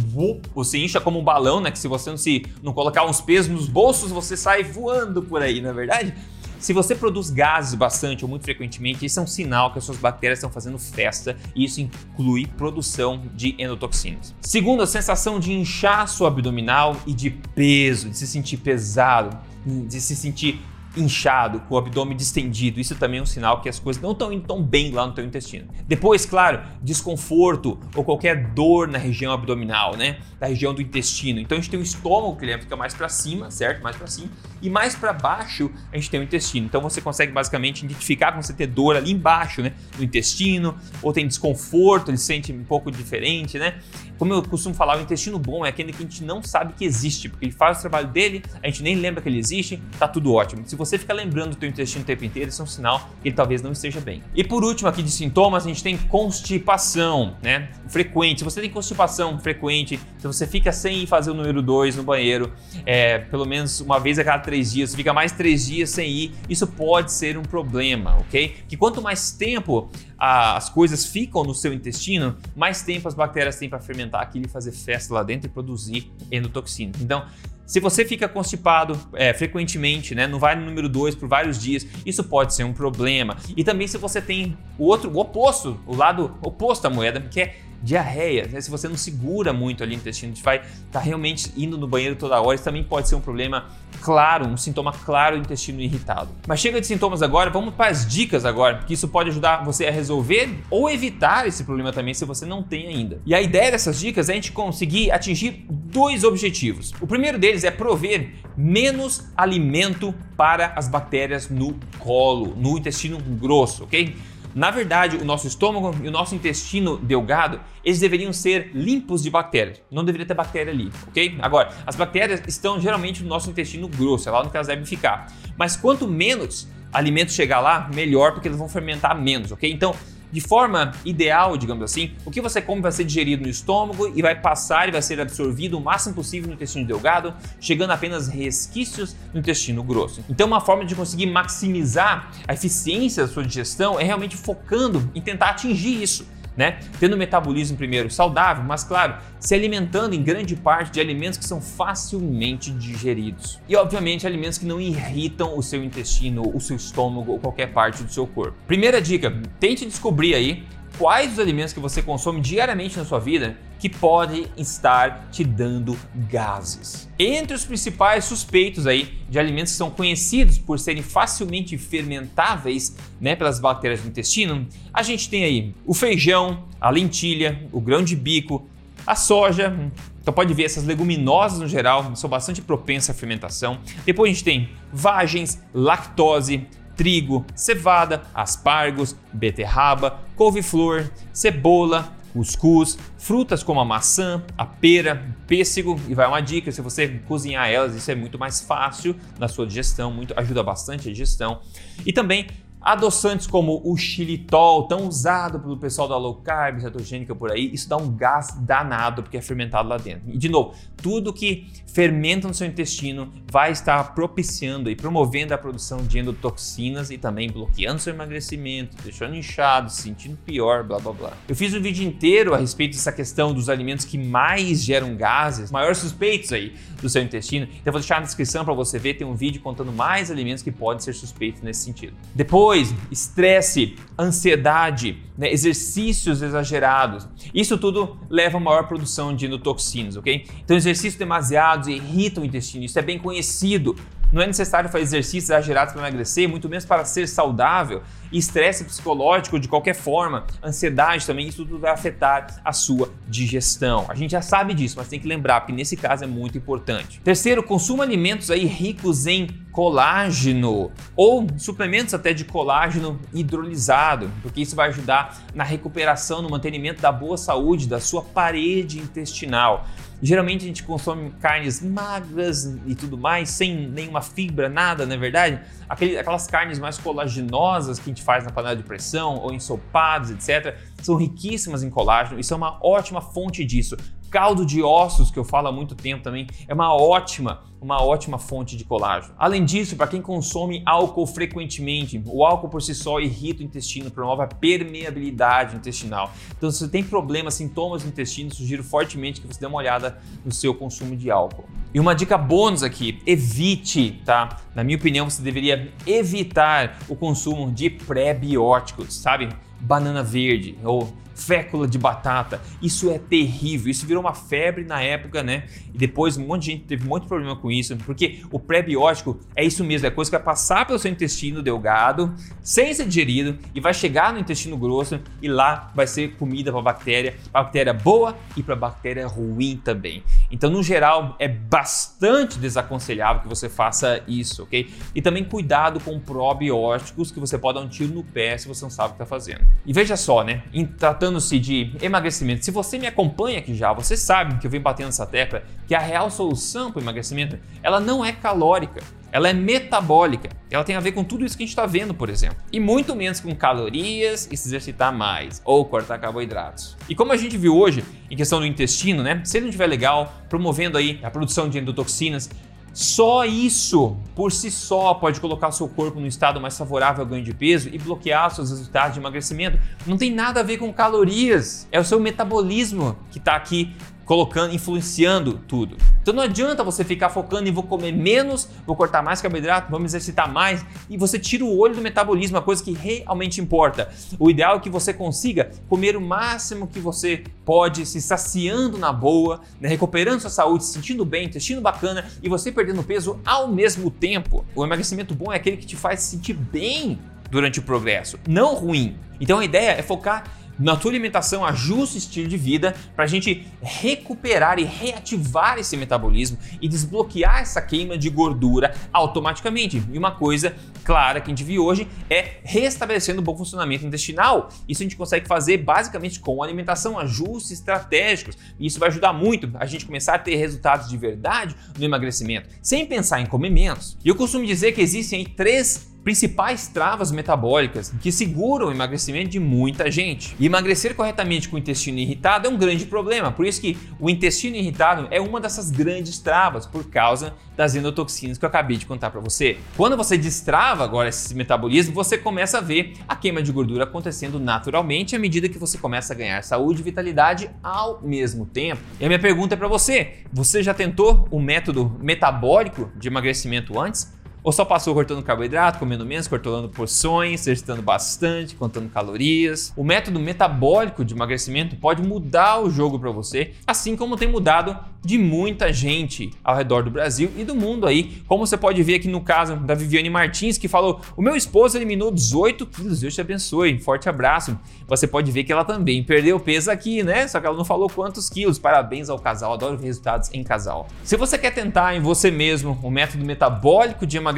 você 0.55 0.77
incha 0.77 1.01
como 1.01 1.19
um 1.19 1.25
balão, 1.25 1.59
né? 1.59 1.71
Que 1.71 1.79
se 1.79 1.89
você 1.89 2.11
não 2.11 2.19
se 2.19 2.45
não 2.63 2.75
colocar 2.75 3.07
uns 3.07 3.23
pesos 3.23 3.51
nos 3.51 3.67
bolsos, 3.67 4.11
você 4.13 4.37
sai 4.37 4.63
voando 4.63 5.23
por 5.23 5.41
aí, 5.41 5.63
na 5.63 5.71
é 5.71 5.73
verdade? 5.73 6.15
Se 6.59 6.75
você 6.75 6.95
produz 6.95 7.31
gases 7.31 7.75
bastante 7.75 8.27
ou 8.27 8.29
muito 8.29 8.45
frequentemente, 8.45 9.07
isso 9.07 9.19
é 9.19 9.23
um 9.23 9.27
sinal 9.27 9.73
que 9.73 9.79
as 9.79 9.85
suas 9.85 9.97
bactérias 9.97 10.39
estão 10.39 10.51
fazendo 10.51 10.79
festa 10.79 11.35
e 11.57 11.65
isso 11.65 11.81
inclui 11.81 12.47
produção 12.47 13.23
de 13.35 13.57
endotoxinas. 13.59 14.35
Segundo, 14.43 14.83
a 14.83 14.87
sensação 14.87 15.41
de 15.41 15.51
inchaço 15.51 16.27
abdominal 16.27 16.95
e 17.07 17.15
de 17.15 17.31
peso, 17.31 18.11
de 18.11 18.19
se 18.19 18.27
sentir 18.27 18.59
pesado, 18.59 19.37
de 19.65 20.01
se 20.01 20.15
sentir 20.15 20.61
inchado, 20.97 21.61
com 21.61 21.75
o 21.75 21.79
abdômen 21.79 22.17
distendido. 22.17 22.81
Isso 22.81 22.95
também 22.95 23.21
é 23.21 23.23
um 23.23 23.27
sinal 23.27 23.61
que 23.61 23.69
as 23.69 23.79
coisas 23.79 24.03
não 24.03 24.13
estão 24.13 24.33
indo 24.33 24.47
tão 24.47 24.63
bem 24.63 24.93
lá 24.93 25.07
no 25.07 25.13
teu 25.13 25.25
intestino. 25.25 25.67
Depois, 25.87 26.27
claro, 26.27 26.63
desconforto 26.83 27.79
ou 27.95 28.05
qualquer 28.05 28.49
dor 28.53 28.89
na 28.89 28.99
região 28.99 29.33
abdominal, 29.33 29.97
né? 29.97 30.19
Da 30.39 30.47
região 30.47 30.75
do 30.75 30.83
intestino. 30.83 31.41
Então 31.41 31.57
a 31.57 31.61
gente 31.61 31.71
tem 31.71 31.81
o 31.81 31.83
estômago 31.83 32.37
que 32.37 32.45
ele 32.45 32.59
fica 32.59 32.77
mais 32.77 32.95
para 32.95 33.09
cima, 33.09 33.51
certo? 33.51 33.83
Mais 33.83 33.97
para 33.97 34.07
cima. 34.07 34.29
E 34.61 34.69
mais 34.69 34.95
para 34.95 35.13
baixo 35.13 35.71
a 35.93 35.97
gente 35.97 36.11
tem 36.11 36.21
o 36.21 36.23
intestino. 36.23 36.67
Então 36.67 36.81
você 36.81 37.01
consegue 37.01 37.33
basicamente 37.33 37.85
identificar 37.85 38.33
quando 38.33 38.45
você 38.45 38.53
tem 38.53 38.69
dor 38.69 38.97
ali 38.97 39.11
embaixo, 39.13 39.63
né? 39.63 39.73
No 39.97 40.05
intestino, 40.05 40.77
ou 41.03 41.13
tem 41.13 41.27
desconforto, 41.27 42.11
ele 42.11 42.19
sente 42.19 42.53
um 42.53 42.65
pouco 42.65 42.91
diferente, 42.91 43.59
né? 43.59 43.79
Como 44.19 44.33
eu 44.35 44.43
costumo 44.43 44.75
falar, 44.75 44.99
o 44.99 45.01
intestino 45.01 45.39
bom 45.39 45.67
é 45.67 45.71
aquele 45.71 45.93
que 45.93 45.99
a 45.99 46.07
gente 46.07 46.23
não 46.23 46.43
sabe 46.43 46.75
que 46.75 46.85
existe, 46.85 47.29
porque 47.29 47.45
ele 47.45 47.53
faz 47.53 47.79
o 47.79 47.81
trabalho 47.81 48.07
dele, 48.09 48.43
a 48.63 48.69
gente 48.69 48.83
nem 48.83 48.95
lembra 48.95 49.21
que 49.21 49.29
ele 49.29 49.39
existe, 49.39 49.83
tá 49.99 50.07
tudo 50.07 50.33
ótimo. 50.33 50.63
Se 50.65 50.77
você 50.85 50.99
fica 50.99 51.13
lembrando 51.13 51.51
do 51.51 51.57
teu 51.57 51.69
intestino 51.69 52.03
o 52.03 52.07
tempo 52.07 52.25
inteiro, 52.25 52.49
isso 52.49 52.61
é 52.61 52.65
um 52.65 52.69
sinal 52.69 53.09
que 53.23 53.29
ele 53.29 53.37
talvez 53.37 53.63
não 53.63 53.73
esteja 53.73 54.01
bem. 54.01 54.23
E 54.35 54.43
por 54.43 54.65
último 54.65 54.89
aqui 54.89 55.03
de 55.03 55.11
sintomas, 55.11 55.65
a 55.65 55.69
gente 55.69 55.83
tem 55.83 55.97
constipação, 55.97 57.37
né? 57.43 57.69
Frequente. 57.89 58.39
Se 58.39 58.45
você 58.45 58.61
tem 58.61 58.71
constipação 58.71 59.39
frequente, 59.39 60.01
se 60.19 60.27
você 60.27 60.47
fica 60.47 60.73
sem 60.73 61.03
ir 61.03 61.07
fazer 61.07 61.31
o 61.31 61.35
número 61.35 61.63
2 61.63 61.97
no 61.97 62.03
banheiro, 62.03 62.53
é, 62.85 63.19
pelo 63.19 63.45
menos 63.45 63.81
uma 63.81 63.99
vez 63.99 64.19
a 64.19 64.25
cada 64.25 64.43
três 64.43 64.73
dias, 64.73 64.95
fica 64.95 65.13
mais 65.13 65.33
três 65.33 65.67
dias 65.67 65.91
sem 65.91 66.11
ir, 66.11 66.35
isso 66.49 66.67
pode 66.67 67.13
ser 67.13 67.37
um 67.37 67.43
problema, 67.43 68.17
ok? 68.17 68.57
Que 68.69 68.77
quanto 68.77 69.01
mais 69.03 69.31
tempo 69.31 69.91
as 70.19 70.69
coisas 70.69 71.05
ficam 71.05 71.43
no 71.43 71.53
seu 71.53 71.73
intestino, 71.73 72.37
mais 72.55 72.83
tempo 72.83 73.09
as 73.09 73.15
bactérias 73.15 73.57
têm 73.57 73.69
para 73.69 73.81
fermentar 73.81 74.23
aquilo 74.23 74.47
e 74.47 74.49
fazer 74.49 74.71
festa 74.71 75.13
lá 75.13 75.23
dentro 75.25 75.49
e 75.49 75.51
produzir 75.51 76.13
endotoxina. 76.31 76.93
Então, 77.01 77.27
se 77.73 77.81
você 77.81 78.05
fica 78.05 78.29
constipado 78.29 79.01
é, 79.15 79.33
frequentemente, 79.33 80.15
né, 80.15 80.27
não 80.27 80.39
vai 80.39 80.55
no 80.55 80.67
número 80.67 80.91
2 80.91 81.15
por 81.15 81.27
vários 81.27 81.59
dias, 81.59 81.87
isso 82.05 82.23
pode 82.23 82.55
ser 82.55 82.65
um 82.65 82.73
problema. 82.75 83.35
E 83.57 83.65
também 83.65 83.89
se 83.89 83.97
você 83.97 84.21
tem 84.21 84.59
o 84.79 84.85
outro, 84.85 85.11
o 85.11 85.19
oposto, 85.19 85.81
o 85.87 85.97
lado 85.97 86.37
oposto 86.43 86.83
da 86.83 86.91
moeda, 86.91 87.19
que 87.19 87.41
é 87.41 87.57
diarreia, 87.83 88.49
né? 88.51 88.61
se 88.61 88.71
você 88.71 88.89
não 88.89 88.97
segura 88.97 89.53
muito 89.53 89.83
ali 89.83 89.95
o 89.95 89.97
intestino, 89.97 90.33
vai 90.43 90.63
tá 90.91 91.01
realmente 91.01 91.53
indo 91.57 91.77
no 91.77 91.89
banheiro 91.89 92.15
toda 92.17 92.41
hora, 92.41 92.55
isso 92.55 92.65
também 92.65 92.85
pode 92.85 93.09
ser 93.09 93.17
um 93.17 93.21
problema 93.21 93.67
claro, 94.01 94.47
um 94.47 94.57
sintoma 94.57 94.93
claro 94.93 95.37
do 95.37 95.43
intestino 95.43 95.81
irritado. 95.81 96.31
Mas 96.47 96.61
chega 96.61 96.81
de 96.81 96.87
sintomas 96.87 97.23
agora, 97.23 97.51
vamos 97.51 97.75
para 97.75 97.91
as 97.91 98.07
dicas 98.07 98.45
agora, 98.45 98.79
que 98.87 98.95
isso 98.95 99.09
pode 99.09 99.31
ajudar 99.31 99.65
você 99.65 99.87
a 99.87 99.91
resolver 99.91 100.59
ou 100.71 100.89
evitar 100.89 101.47
esse 101.47 101.65
problema 101.65 101.93
também 101.93 102.15
se 102.15 102.25
você 102.25 102.47
não 102.47 102.63
tem 102.63 102.87
ainda. 102.87 103.21
E 103.27 103.35
a 103.35 103.41
ideia 103.41 103.71
dessas 103.71 103.99
dicas 103.99 104.29
é 104.29 104.33
a 104.33 104.35
gente 104.35 104.53
conseguir 104.53 105.11
atingir 105.11 105.67
dois 105.69 106.25
objetivos. 106.25 106.93
O 107.01 107.07
primeiro 107.07 107.39
deles 107.39 107.65
é 107.65 107.71
prover 107.71 108.35
menos 108.57 109.25
alimento 109.37 110.15
para 110.37 110.73
as 110.77 110.89
bactérias 110.89 111.49
no 111.49 111.75
colo, 111.99 112.55
no 112.57 112.79
intestino 112.79 113.19
grosso, 113.19 113.85
ok? 113.85 114.15
Na 114.55 114.71
verdade, 114.71 115.17
o 115.17 115.25
nosso 115.25 115.47
estômago 115.47 115.95
e 116.03 116.09
o 116.09 116.11
nosso 116.11 116.35
intestino 116.35 116.97
delgado, 116.99 117.61
eles 117.85 117.99
deveriam 118.01 118.33
ser 118.33 118.71
limpos 118.75 119.23
de 119.23 119.31
bactérias. 119.31 119.81
Não 119.91 120.05
deveria 120.05 120.27
ter 120.27 120.35
bactéria 120.35 120.73
ali, 120.73 120.91
ok? 121.09 121.39
Agora, 121.41 121.71
as 121.87 121.97
bactérias 121.97 122.43
estão 122.47 122.81
geralmente 122.81 123.23
no 123.23 123.29
nosso 123.29 123.49
intestino 123.49 123.89
grosso, 123.89 124.29
é 124.29 124.33
lá 124.33 124.41
onde 124.41 124.51
elas 124.55 124.67
devem 124.67 124.85
ficar. 124.85 125.33
Mas 125.57 125.77
quanto 125.77 126.07
menos 126.07 126.69
alimento 126.93 127.33
chegar 127.33 127.61
lá, 127.61 127.89
melhor, 127.95 128.33
porque 128.33 128.49
eles 128.49 128.59
vão 128.59 128.69
fermentar 128.69 129.19
menos, 129.19 129.51
ok? 129.51 129.71
Então, 129.73 129.95
de 130.33 130.41
forma 130.41 130.93
ideal, 131.05 131.57
digamos 131.57 131.85
assim, 131.85 132.13
o 132.25 132.31
que 132.31 132.41
você 132.41 132.61
come 132.61 132.81
vai 132.81 132.91
ser 132.91 133.05
digerido 133.05 133.43
no 133.43 133.49
estômago 133.49 134.11
e 134.17 134.23
vai 134.23 134.35
passar 134.41 134.89
e 134.89 134.93
vai 134.93 135.03
ser 135.03 135.21
absorvido 135.21 135.79
o 135.79 135.81
máximo 135.81 136.15
possível 136.15 136.49
no 136.49 136.55
intestino 136.55 136.87
delgado, 136.87 137.35
chegando 137.61 137.91
apenas 137.91 138.29
resquícios 138.29 139.15
no 139.33 139.41
intestino 139.41 139.83
grosso. 139.83 140.25
Então, 140.29 140.47
uma 140.47 140.61
forma 140.61 140.85
de 140.85 140.95
conseguir 140.95 141.27
maximizar 141.27 142.33
a 142.49 142.55
eficiência 142.55 143.27
da 143.27 143.33
sua 143.33 143.45
digestão 143.45 144.01
é 144.01 144.05
realmente 144.05 144.37
focando 144.37 145.11
em 145.15 145.21
tentar 145.21 145.51
atingir 145.51 146.03
isso 146.03 146.27
né? 146.57 146.79
Tendo 146.99 147.15
um 147.15 147.19
metabolismo 147.19 147.77
primeiro 147.77 148.11
saudável, 148.11 148.65
mas 148.65 148.85
claro, 148.85 149.17
se 149.41 149.55
alimentando 149.55 150.15
em 150.15 150.23
grande 150.23 150.55
parte 150.57 150.93
de 150.93 151.01
alimentos 151.01 151.39
que 151.39 151.45
são 151.45 151.61
facilmente 151.61 152.71
digeridos. 152.71 153.61
E 153.69 153.77
obviamente 153.77 154.27
alimentos 154.27 154.59
que 154.59 154.67
não 154.67 154.81
irritam 154.81 155.57
o 155.57 155.63
seu 155.63 155.83
intestino, 155.83 156.43
o 156.55 156.61
seu 156.61 156.77
estômago 156.77 157.33
ou 157.33 157.39
qualquer 157.39 157.73
parte 157.73 158.03
do 158.03 158.13
seu 158.13 158.27
corpo. 158.27 158.55
Primeira 158.67 159.01
dica, 159.01 159.33
tente 159.59 159.85
descobrir 159.85 160.35
aí 160.35 160.65
quais 161.03 161.33
os 161.33 161.41
alimentos 161.41 161.73
que 161.73 161.81
você 161.81 162.01
consome 162.01 162.41
diariamente 162.41 162.97
na 162.97 163.05
sua 163.05 163.19
vida 163.19 163.59
que 163.81 163.89
podem 163.89 164.47
estar 164.57 165.31
te 165.33 165.43
dando 165.43 165.99
gases. 166.31 167.09
Entre 167.19 167.57
os 167.57 167.65
principais 167.65 168.25
suspeitos 168.25 168.87
aí 168.87 169.19
de 169.29 169.37
alimentos 169.37 169.73
que 169.73 169.79
são 169.79 169.91
conhecidos 169.91 170.59
por 170.59 170.79
serem 170.79 171.03
facilmente 171.03 171.77
fermentáveis, 171.77 172.97
né, 173.21 173.35
pelas 173.35 173.59
bactérias 173.59 174.01
do 174.01 174.07
intestino, 174.07 174.65
a 174.95 175.03
gente 175.03 175.29
tem 175.29 175.43
aí 175.43 175.75
o 175.85 175.93
feijão, 175.93 176.67
a 176.81 176.89
lentilha, 176.89 177.69
o 177.73 177.81
grão 177.81 178.05
de 178.05 178.15
bico, 178.15 178.65
a 179.05 179.17
soja, 179.17 179.77
então 180.21 180.33
pode 180.33 180.55
ver 180.55 180.67
essas 180.67 180.85
leguminosas 180.85 181.59
no 181.59 181.67
geral 181.67 182.15
são 182.15 182.31
bastante 182.31 182.63
propensas 182.63 183.11
à 183.11 183.19
fermentação. 183.19 183.81
Depois 184.07 184.31
a 184.31 184.35
gente 184.35 184.45
tem 184.45 184.71
vagens, 184.93 185.61
lactose, 185.75 186.69
trigo, 186.97 187.45
cevada, 187.55 188.23
aspargos, 188.35 189.17
beterraba, 189.33 190.21
couve-flor, 190.37 191.11
cebola, 191.33 192.13
cuscuz, 192.33 192.99
frutas 193.19 193.63
como 193.63 193.81
a 193.81 193.85
maçã, 193.85 194.43
a 194.57 194.65
pera, 194.65 195.23
pêssego 195.47 196.01
e 196.09 196.15
vai 196.15 196.27
uma 196.27 196.41
dica, 196.41 196.73
se 196.73 196.81
você 196.81 197.09
cozinhar 197.29 197.69
elas, 197.69 197.95
isso 197.95 198.11
é 198.11 198.15
muito 198.15 198.39
mais 198.39 198.61
fácil 198.61 199.15
na 199.39 199.49
sua 199.49 199.67
digestão, 199.67 200.11
muito 200.11 200.35
ajuda 200.37 200.63
bastante 200.63 201.09
a 201.09 201.13
digestão. 201.13 201.61
E 202.05 202.13
também 202.13 202.47
Adoçantes 202.83 203.47
como 203.47 203.81
o 203.85 203.97
xilitol, 203.97 204.89
tão 204.89 205.07
usado 205.07 205.61
pelo 205.61 205.77
pessoal 205.77 206.09
da 206.09 206.17
low 206.17 206.35
carb, 206.37 206.81
cetogênica 206.81 207.35
por 207.35 207.51
aí, 207.51 207.73
isso 207.73 207.89
dá 207.89 207.97
um 207.97 208.11
gás 208.11 208.57
danado 208.61 209.23
porque 209.23 209.37
é 209.37 209.43
fermentado 209.43 209.89
lá 209.89 209.97
dentro. 209.97 210.23
E 210.27 210.37
de 210.37 210.49
novo, 210.49 210.75
tudo 210.97 211.33
que 211.33 211.71
fermenta 211.87 212.49
no 212.49 212.55
seu 212.55 212.67
intestino 212.67 213.31
vai 213.51 213.71
estar 213.71 214.15
propiciando 214.15 214.91
e 214.91 214.97
promovendo 214.97 215.53
a 215.53 215.59
produção 215.59 215.99
de 215.99 216.19
endotoxinas 216.19 217.11
e 217.11 217.19
também 217.19 217.51
bloqueando 217.51 218.01
seu 218.01 218.15
emagrecimento, 218.15 218.97
deixando 219.03 219.37
inchado, 219.37 219.91
se 219.91 220.03
sentindo 220.03 220.37
pior, 220.39 220.83
blá 220.83 220.99
blá 220.99 221.13
blá. 221.13 221.33
Eu 221.49 221.55
fiz 221.55 221.75
um 221.75 221.81
vídeo 221.81 222.07
inteiro 222.07 222.55
a 222.55 222.59
respeito 222.59 222.97
dessa 222.97 223.13
questão 223.13 223.53
dos 223.53 223.69
alimentos 223.69 224.05
que 224.05 224.19
mais 224.19 224.83
geram 224.83 225.15
gases, 225.15 225.71
maiores 225.71 225.99
suspeitos 225.99 226.53
aí 226.53 226.75
do 227.01 227.09
seu 227.09 227.23
intestino. 227.23 227.67
Então 227.67 227.83
eu 227.87 227.93
vou 227.93 228.01
deixar 228.01 228.17
na 228.17 228.27
descrição 228.27 228.65
para 228.65 228.75
você 228.75 228.99
ver, 228.99 229.15
tem 229.15 229.27
um 229.27 229.35
vídeo 229.35 229.61
contando 229.61 229.93
mais 229.93 230.31
alimentos 230.31 230.63
que 230.63 230.73
podem 230.73 231.01
ser 231.03 231.13
suspeitos 231.13 231.61
nesse 231.61 231.85
sentido. 231.85 232.15
Depois 232.35 232.72
depois, 232.73 232.95
estresse, 233.11 233.97
ansiedade, 234.19 235.19
né, 235.37 235.53
exercícios 235.53 236.41
exagerados. 236.41 237.29
Isso 237.53 237.77
tudo 237.77 238.17
leva 238.31 238.57
a 238.57 238.61
maior 238.61 238.89
produção 238.89 239.37
de 239.37 239.45
endotoxinas, 239.45 240.17
ok? 240.17 240.47
Então, 240.65 240.75
exercícios 240.75 241.17
demasiados 241.17 241.89
irritam 241.89 242.43
o 242.43 242.47
intestino. 242.47 242.83
Isso 242.85 242.99
é 242.99 243.03
bem 243.03 243.19
conhecido. 243.19 243.95
Não 244.33 244.41
é 244.41 244.47
necessário 244.47 244.89
fazer 244.89 245.05
exercícios 245.05 245.51
exagerados 245.51 245.93
para 245.93 246.01
emagrecer, 246.01 246.49
muito 246.49 246.67
menos 246.67 246.87
para 246.87 247.05
ser 247.05 247.29
saudável. 247.29 248.03
Estresse 248.33 248.83
psicológico 248.85 249.61
de 249.61 249.69
qualquer 249.69 249.95
forma, 249.95 250.47
ansiedade 250.65 251.27
também, 251.27 251.49
isso 251.49 251.67
tudo 251.67 251.79
vai 251.79 251.93
afetar 251.93 252.47
a 252.65 252.73
sua 252.73 253.13
digestão. 253.29 254.07
A 254.09 254.15
gente 254.15 254.31
já 254.31 254.41
sabe 254.41 254.73
disso, 254.73 254.95
mas 254.97 255.07
tem 255.07 255.21
que 255.21 255.29
lembrar 255.29 255.67
que 255.67 255.73
nesse 255.73 255.99
caso 255.99 256.25
é 256.25 256.27
muito 256.27 256.57
importante. 256.57 257.21
Terceiro, 257.23 257.63
consuma 257.63 258.05
alimentos 258.05 258.51
aí 258.51 258.65
ricos 258.65 259.27
em 259.27 259.49
colágeno 259.71 260.91
ou 261.15 261.47
suplementos 261.59 262.15
até 262.15 262.33
de 262.33 262.45
colágeno 262.45 263.21
hidrolisado, 263.35 264.31
porque 264.41 264.63
isso 264.63 264.75
vai 264.75 264.89
ajudar 264.89 265.43
na 265.55 265.65
recuperação, 265.65 266.41
no 266.41 266.49
mantenimento 266.49 267.03
da 267.03 267.13
boa 267.13 267.37
saúde 267.37 267.87
da 267.87 268.01
sua 268.01 268.23
parede 268.23 268.99
intestinal. 268.99 269.87
Geralmente 270.25 270.63
a 270.63 270.69
gente 270.69 270.85
consome 270.85 271.33
carnes 271.41 271.83
magras 271.83 272.79
e 272.87 272.95
tudo 272.95 273.19
mais, 273.19 273.51
sem 273.51 273.89
nenhuma 273.89 274.23
fibra, 274.23 274.69
nada, 274.69 275.05
não 275.05 275.17
é 275.17 275.19
verdade? 275.19 275.61
Aquele, 275.89 276.17
aquelas 276.17 276.47
carnes 276.47 276.79
mais 276.79 276.97
colaginosas 276.97 277.99
que 277.99 278.09
a 278.09 278.15
gente 278.15 278.23
faz 278.23 278.45
na 278.45 278.53
panela 278.53 278.77
de 278.77 278.85
pressão 278.85 279.35
ou 279.39 279.53
ensopados, 279.53 280.31
etc., 280.31 280.77
são 281.03 281.17
riquíssimas 281.17 281.83
em 281.83 281.91
colágeno 281.91 282.39
e 282.39 282.45
são 282.45 282.57
uma 282.57 282.79
ótima 282.81 283.21
fonte 283.21 283.65
disso. 283.65 283.97
Caldo 284.33 284.65
de 284.65 284.83
ossos, 284.83 285.31
que 285.31 285.39
eu 285.39 285.45
falo 285.45 285.69
há 285.69 285.73
muito 285.73 285.95
tempo 285.95 286.23
também, 286.23 286.47
é 286.67 286.73
uma 286.73 286.91
ótima, 286.95 287.65
uma 287.79 288.03
ótima 288.03 288.39
fonte 288.39 288.79
de 288.79 288.83
colágeno. 288.83 289.35
Além 289.39 289.63
disso, 289.63 289.95
para 289.95 290.07
quem 290.07 290.23
consome 290.23 290.83
álcool 290.87 291.27
frequentemente, 291.27 292.19
o 292.25 292.43
álcool 292.43 292.71
por 292.71 292.81
si 292.81 292.95
só 292.95 293.21
irrita 293.21 293.61
o 293.61 293.67
intestino, 293.67 294.11
promove 294.11 294.43
a 294.43 294.47
permeabilidade 294.47 295.77
intestinal. 295.77 296.33
Então, 296.57 296.71
se 296.71 296.79
você 296.79 296.89
tem 296.89 297.05
problemas, 297.05 297.53
sintomas 297.53 298.05
no 298.05 298.09
intestino, 298.09 298.51
sugiro 298.51 298.83
fortemente 298.83 299.39
que 299.39 299.47
você 299.47 299.61
dê 299.61 299.67
uma 299.67 299.77
olhada 299.77 300.19
no 300.43 300.51
seu 300.51 300.75
consumo 300.75 301.15
de 301.15 301.31
álcool. 301.31 301.67
E 301.93 302.01
uma 302.01 302.15
dica 302.15 302.39
bônus 302.39 302.83
aqui, 302.83 303.21
evite, 303.27 304.23
tá? 304.25 304.63
Na 304.75 304.83
minha 304.83 304.97
opinião, 304.97 305.29
você 305.29 305.43
deveria 305.43 305.93
evitar 306.07 307.01
o 307.07 307.15
consumo 307.15 307.71
de 307.71 307.91
pré-bióticos, 307.91 309.15
sabe? 309.15 309.51
Banana 309.79 310.23
verde 310.23 310.79
ou 310.83 311.13
fécula 311.47 311.87
de 311.87 311.99
batata. 311.99 312.61
Isso 312.81 313.11
é 313.11 313.19
terrível. 313.19 313.91
Isso 313.91 314.07
virou 314.07 314.23
uma 314.23 314.35
febre 314.35 314.85
na 314.85 315.03
época, 315.03 315.43
né? 315.43 315.65
E 315.93 315.99
depois 315.99 316.37
um 316.37 316.47
monte 316.47 316.63
de 316.63 316.71
gente 316.73 316.85
teve 316.85 317.07
muito 317.07 317.27
problema 317.27 317.57
com 317.57 317.71
isso, 317.71 317.97
porque 317.99 318.43
o 318.51 318.59
pré-biótico 318.59 319.39
é 319.55 319.65
isso 319.65 319.85
mesmo, 319.85 320.07
é 320.07 320.11
coisa 320.11 320.31
que 320.31 320.37
vai 320.37 320.45
passar 320.45 320.87
pelo 320.87 320.99
seu 320.99 321.11
intestino 321.11 321.63
delgado, 321.63 322.35
sem 322.63 322.93
ser 322.95 323.07
digerido, 323.07 323.59
e 323.75 323.81
vai 323.81 323.93
chegar 323.93 324.33
no 324.33 324.39
intestino 324.39 324.77
grosso, 324.77 325.21
e 325.41 325.49
lá 325.49 325.91
vai 325.95 326.07
ser 326.07 326.37
comida 326.37 326.73
para 326.73 326.83
bactéria, 326.83 327.37
pra 327.51 327.63
bactéria 327.63 327.93
boa 327.93 328.37
e 328.57 328.63
para 328.63 328.77
bactéria 328.77 329.27
ruim 329.27 329.81
também. 329.83 330.23
Então, 330.51 330.71
no 330.71 330.83
geral, 330.83 331.37
é 331.39 331.49
bastante 331.49 332.59
desaconselhável 332.59 333.43
que 333.43 333.49
você 333.49 333.69
faça 333.69 334.23
isso, 334.27 334.63
ok? 334.63 334.91
E 335.15 335.23
também 335.23 335.45
cuidado 335.45 336.01
com 336.01 336.19
probióticos, 336.19 337.31
que 337.31 337.41
você 337.41 337.59
pode 337.59 337.79
dar 337.79 337.85
um 337.85 337.89
tiro 337.89 338.13
no 338.13 338.23
pé 338.23 338.57
se 338.57 338.69
você 338.69 338.85
não 338.85 338.91
sabe 338.91 339.09
o 339.09 339.17
que 339.17 339.23
está 339.23 339.27
fazendo. 339.27 339.61
E 339.85 339.93
veja 339.93 340.17
só, 340.17 340.43
né? 340.43 340.63
Em 340.73 340.87
tratando 340.87 341.32
tratando-se 341.33 341.59
de 341.59 341.93
emagrecimento, 342.03 342.65
se 342.65 342.71
você 342.71 342.99
me 342.99 343.07
acompanha 343.07 343.59
aqui 343.59 343.75
já, 343.75 343.93
você 343.93 344.17
sabe 344.17 344.59
que 344.59 344.67
eu 344.67 344.71
venho 344.71 344.83
batendo 344.83 345.09
essa 345.09 345.25
tecla 345.25 345.63
que 345.87 345.95
a 345.95 345.99
real 345.99 346.31
solução 346.31 346.93
para 346.93 347.01
o 347.01 347.03
emagrecimento, 347.03 347.59
ela 347.83 347.99
não 348.01 348.25
é 348.25 348.33
calórica, 348.33 349.03
ela 349.31 349.49
é 349.49 349.53
metabólica. 349.55 350.51
Ela 350.71 350.85
tem 350.85 350.95
a 350.95 351.01
ver 351.01 351.13
com 351.13 351.25
tudo 351.25 351.45
isso 351.45 351.57
que 351.57 351.63
a 351.63 351.67
gente 351.67 351.73
está 351.73 351.87
vendo, 351.87 352.13
por 352.13 352.29
exemplo. 352.29 352.59
E 352.71 352.79
muito 352.79 353.17
menos 353.17 353.41
com 353.41 353.55
calorias 353.55 354.47
e 354.51 354.57
se 354.57 354.69
exercitar 354.69 355.11
mais, 355.11 355.63
ou 355.65 355.87
cortar 355.87 356.19
carboidratos. 356.19 356.97
E 357.09 357.15
como 357.15 357.33
a 357.33 357.37
gente 357.37 357.57
viu 357.57 357.75
hoje, 357.75 358.05
em 358.31 358.37
questão 358.37 358.61
do 358.61 358.67
intestino, 358.67 359.23
né? 359.23 359.41
Se 359.45 359.57
ele 359.57 359.65
não 359.65 359.71
estiver 359.71 359.87
legal, 359.87 360.35
promovendo 360.51 360.99
aí 360.99 361.19
a 361.23 361.31
produção 361.31 361.69
de 361.69 361.79
endotoxinas, 361.79 362.51
só 362.93 363.45
isso, 363.47 364.17
por 364.35 364.53
si 364.53 364.71
só, 364.71 365.15
pode 365.15 365.41
colocar 365.41 365.71
seu 365.71 365.89
corpo 365.89 366.21
no 366.21 366.27
estado 366.27 366.61
mais 366.61 366.77
favorável 366.77 367.25
ao 367.25 367.31
ganho 367.31 367.43
de 367.43 367.55
peso 367.55 367.89
e 367.91 367.99
bloquear 367.99 368.51
seus 368.51 368.71
resultados 368.71 369.15
de 369.15 369.21
emagrecimento. 369.21 369.79
Não 370.07 370.19
tem 370.19 370.31
nada 370.31 370.61
a 370.61 370.63
ver 370.63 370.77
com 370.77 370.93
calorias, 370.93 371.89
é 371.91 371.99
o 371.99 372.05
seu 372.05 372.21
metabolismo 372.21 373.17
que 373.31 373.39
está 373.39 373.57
aqui 373.57 373.95
colocando, 374.25 374.75
influenciando 374.75 375.61
tudo. 375.67 375.97
Então 376.21 376.33
não 376.33 376.43
adianta 376.43 376.85
você 376.85 377.05
ficar 377.05 377.29
focando 377.31 377.69
em 377.69 377.73
vou 377.73 377.83
comer 377.83 378.13
menos, 378.13 378.69
vou 378.87 378.95
cortar 378.95 379.23
mais 379.23 379.41
carboidrato, 379.41 379.91
vou 379.91 379.99
me 379.99 380.07
exercitar 380.07 380.51
mais 380.51 380.85
e 381.09 381.17
você 381.17 381.39
tira 381.39 381.65
o 381.65 381.79
olho 381.79 381.95
do 381.95 382.01
metabolismo, 382.01 382.57
a 382.57 382.63
coisa 382.63 382.83
que 382.83 382.93
realmente 382.93 383.61
importa. 383.61 384.11
O 384.39 384.51
ideal 384.51 384.77
é 384.77 384.81
que 384.81 384.91
você 384.91 385.13
consiga 385.13 385.71
comer 385.89 386.17
o 386.17 386.21
máximo 386.21 386.87
que 386.87 387.01
você 387.01 387.43
pode, 387.65 388.07
se 388.07 388.21
saciando 388.21 388.99
na 388.99 389.13
boa, 389.13 389.61
né, 389.81 389.89
recuperando 389.89 390.41
sua 390.41 390.51
saúde, 390.51 390.85
se 390.85 390.93
sentindo 390.93 391.25
bem, 391.25 391.47
intestino 391.47 391.81
bacana 391.81 392.25
e 392.43 392.49
você 392.49 392.71
perdendo 392.71 393.03
peso 393.03 393.41
ao 393.45 393.69
mesmo 393.69 394.11
tempo. 394.11 394.65
O 394.75 394.85
emagrecimento 394.85 395.35
bom 395.35 395.53
é 395.53 395.57
aquele 395.57 395.77
que 395.77 395.87
te 395.87 395.97
faz 395.97 396.21
se 396.21 396.31
sentir 396.31 396.55
bem 396.55 397.19
durante 397.51 397.81
o 397.81 397.83
progresso, 397.83 398.39
não 398.49 398.75
ruim. 398.75 399.17
Então 399.39 399.59
a 399.59 399.65
ideia 399.65 399.91
é 399.91 400.03
focar 400.03 400.45
na 400.79 400.97
tua 400.97 401.11
alimentação, 401.11 401.65
ajuste 401.65 402.17
o 402.17 402.19
estilo 402.19 402.49
de 402.49 402.57
vida 402.57 402.95
para 403.15 403.25
a 403.25 403.29
gente 403.29 403.67
recuperar 403.81 404.79
e 404.79 404.85
reativar 404.85 405.79
esse 405.79 405.97
metabolismo 405.97 406.59
e 406.81 406.89
desbloquear 406.89 407.61
essa 407.61 407.81
queima 407.81 408.17
de 408.17 408.31
gordura 408.31 408.95
automaticamente. 409.13 410.03
E 410.13 410.19
uma 410.19 410.33
coisa 410.33 410.75
clara 411.05 411.41
que 411.41 411.47
a 411.47 411.51
gente 411.51 411.65
viu 411.65 411.85
hoje 411.85 412.09
é 412.31 412.57
restabelecendo 412.63 413.41
o 413.41 413.43
bom 413.43 413.57
funcionamento 413.57 414.07
intestinal. 414.07 414.69
Isso 414.89 415.03
a 415.03 415.05
gente 415.05 415.17
consegue 415.17 415.47
fazer 415.47 415.79
basicamente 415.79 416.41
com 416.41 416.63
alimentação, 416.63 417.19
ajustes 417.19 417.73
estratégicos. 417.73 418.57
E 418.79 418.87
isso 418.87 418.99
vai 418.99 419.09
ajudar 419.09 419.33
muito 419.33 419.71
a 419.75 419.87
gente 419.87 420.07
começar 420.07 420.35
a 420.35 420.39
ter 420.39 420.57
resultados 420.57 421.09
de 421.09 421.17
verdade 421.17 421.77
no 421.99 422.05
emagrecimento, 422.05 422.69
sem 422.83 423.07
pensar 423.07 423.41
em 423.41 423.47
comer 423.47 423.71
menos. 423.71 424.17
E 424.25 424.29
eu 424.29 424.35
costumo 424.35 424.67
dizer 424.67 424.93
que 424.93 425.01
existem 425.01 425.45
três 425.45 426.12
principais 426.23 426.89
travas 426.89 427.33
metabólicas 427.33 428.15
que 428.21 428.31
seguram 428.31 428.89
o 428.89 428.91
emagrecimento 428.91 429.51
de 429.51 429.61
muita 429.61 430.11
gente. 430.11 430.55
E 430.59 430.67
emagrecer 430.67 431.15
corretamente 431.15 431.69
com 431.69 431.77
o 431.77 431.79
intestino 431.79 432.19
irritado 432.19 432.67
é 432.67 432.71
um 432.71 432.77
grande 432.77 433.07
problema, 433.07 433.51
por 433.51 433.67
isso 433.67 433.81
que 433.81 433.99
o 434.21 434.31
intestino 434.31 434.77
irritado 434.77 435.29
é 435.31 435.41
uma 435.41 435.61
dessas 435.61 435.91
grandes 435.91 436.39
travas 436.39 436.87
por 436.87 437.05
causa 437.09 437.55
das 437.77 437.95
endotoxinas 437.95 438.59
que 438.59 438.65
eu 438.65 438.69
acabei 438.69 438.97
de 438.97 439.07
contar 439.07 439.31
para 439.31 439.41
você. 439.41 439.79
Quando 439.97 440.17
você 440.17 440.37
destrava 440.37 441.05
agora 441.05 441.29
esse 441.29 441.55
metabolismo, 441.55 442.15
você 442.15 442.39
começa 442.39 442.79
a 442.79 442.81
ver 442.81 443.15
a 443.27 443.35
queima 443.35 443.63
de 443.63 443.73
gordura 443.73 444.05
acontecendo 444.05 444.61
naturalmente 444.61 445.35
à 445.35 445.39
medida 445.39 445.69
que 445.69 445.79
você 445.79 445.99
começa 445.99 446.33
a 446.33 446.37
ganhar 446.37 446.63
saúde 446.63 447.01
e 447.01 447.05
vitalidade 447.05 447.71
ao 447.83 448.21
mesmo 448.23 448.67
tempo. 448.67 449.01
E 449.19 449.25
a 449.25 449.29
minha 449.29 449.39
pergunta 449.39 449.75
é 449.75 449.77
para 449.77 449.89
você: 449.89 450.35
você 450.53 450.83
já 450.83 450.95
tentou 450.95 451.49
o 451.51 451.61
método 451.61 452.17
metabólico 452.21 453.11
de 453.17 453.29
emagrecimento 453.29 453.99
antes? 453.99 454.33
Ou 454.65 454.71
só 454.71 454.85
passou 454.85 455.13
cortando 455.13 455.43
carboidrato, 455.43 455.99
comendo 455.99 456.25
menos, 456.25 456.47
cortando 456.47 456.89
porções, 456.89 457.63
exercitando 457.63 458.01
bastante, 458.01 458.77
contando 458.77 459.09
calorias. 459.09 459.93
O 459.97 460.05
método 460.05 460.39
metabólico 460.39 461.25
de 461.25 461.35
emagrecimento 461.35 461.97
pode 461.97 462.23
mudar 462.23 462.81
o 462.81 462.89
jogo 462.89 463.19
para 463.19 463.31
você, 463.33 463.73
assim 463.85 464.15
como 464.15 464.37
tem 464.37 464.49
mudado 464.49 464.97
de 465.25 465.39
muita 465.39 465.93
gente 465.93 466.51
ao 466.63 466.77
redor 466.77 467.03
do 467.03 467.11
Brasil 467.11 467.51
e 467.57 467.65
do 467.65 467.75
mundo 467.75 468.07
aí. 468.07 468.43
Como 468.47 468.65
você 468.65 468.77
pode 468.77 469.03
ver 469.03 469.17
aqui 469.17 469.29
no 469.29 469.41
caso 469.41 469.77
da 469.77 469.95
Viviane 469.95 470.31
Martins, 470.31 470.79
que 470.79 470.87
falou: 470.87 471.21
O 471.37 471.43
meu 471.43 471.57
esposo 471.57 471.99
eliminou 471.99 472.31
18 472.31 472.87
quilos, 472.87 473.21
Deus 473.21 473.35
te 473.35 473.41
abençoe, 473.41 473.99
forte 473.99 474.29
abraço. 474.29 474.79
Você 475.09 475.27
pode 475.27 475.51
ver 475.51 475.65
que 475.65 475.73
ela 475.73 475.85
também 475.85 476.23
perdeu 476.23 476.59
peso 476.61 476.91
aqui, 476.91 477.23
né? 477.23 477.49
Só 477.49 477.61
que 477.61 477.67
ela 477.67 477.77
não 477.77 477.85
falou 477.85 478.09
quantos 478.09 478.49
quilos. 478.49 478.79
Parabéns 478.79 479.29
ao 479.29 479.39
casal, 479.39 479.73
adoro 479.73 479.97
resultados 479.97 480.51
em 480.53 480.63
casal. 480.63 481.09
Se 481.25 481.37
você 481.37 481.59
quer 481.59 481.73
tentar 481.73 482.15
em 482.15 482.21
você 482.21 482.51
mesmo 482.51 482.99
o 483.03 483.11
método 483.11 483.45
metabólico 483.45 484.25
de 484.27 484.37
emagrecimento 484.37 484.52